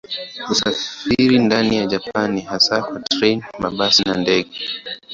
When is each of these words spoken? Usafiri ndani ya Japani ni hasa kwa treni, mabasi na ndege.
Usafiri 0.53 1.39
ndani 1.39 1.77
ya 1.77 1.85
Japani 1.87 2.33
ni 2.35 2.41
hasa 2.41 2.81
kwa 2.83 2.99
treni, 2.99 3.43
mabasi 3.59 4.03
na 4.03 4.13
ndege. 4.17 4.51